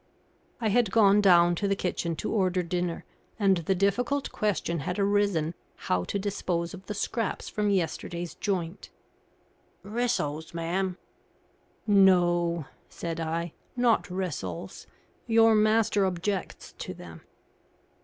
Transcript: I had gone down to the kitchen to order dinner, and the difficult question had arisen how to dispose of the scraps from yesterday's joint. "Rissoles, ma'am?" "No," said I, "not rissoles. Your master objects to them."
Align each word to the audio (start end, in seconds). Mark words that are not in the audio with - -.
I 0.59 0.69
had 0.69 0.89
gone 0.89 1.21
down 1.21 1.53
to 1.53 1.67
the 1.67 1.75
kitchen 1.75 2.15
to 2.15 2.33
order 2.33 2.63
dinner, 2.63 3.05
and 3.37 3.57
the 3.57 3.75
difficult 3.75 4.31
question 4.31 4.79
had 4.79 4.97
arisen 4.97 5.53
how 5.75 6.05
to 6.05 6.17
dispose 6.17 6.73
of 6.73 6.87
the 6.87 6.95
scraps 6.95 7.49
from 7.49 7.69
yesterday's 7.69 8.33
joint. 8.33 8.89
"Rissoles, 9.83 10.55
ma'am?" 10.55 10.97
"No," 11.85 12.65
said 12.89 13.19
I, 13.19 13.53
"not 13.75 14.05
rissoles. 14.09 14.87
Your 15.27 15.53
master 15.53 16.03
objects 16.07 16.73
to 16.79 16.95
them." 16.95 17.21